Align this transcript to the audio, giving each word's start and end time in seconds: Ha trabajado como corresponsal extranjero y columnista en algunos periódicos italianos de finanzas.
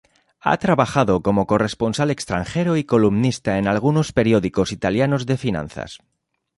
Ha 0.39 0.57
trabajado 0.57 1.21
como 1.21 1.45
corresponsal 1.45 2.09
extranjero 2.09 2.75
y 2.75 2.85
columnista 2.85 3.59
en 3.59 3.67
algunos 3.67 4.13
periódicos 4.13 4.71
italianos 4.71 5.27
de 5.27 5.37
finanzas. 5.37 5.99